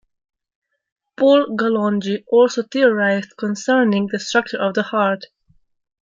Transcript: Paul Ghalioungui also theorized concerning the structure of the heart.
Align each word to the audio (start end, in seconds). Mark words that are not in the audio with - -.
Paul 1.15 1.55
Ghalioungui 1.55 2.23
also 2.31 2.63
theorized 2.63 3.37
concerning 3.37 4.07
the 4.07 4.17
structure 4.17 4.57
of 4.59 4.73
the 4.73 4.81
heart. 4.81 5.25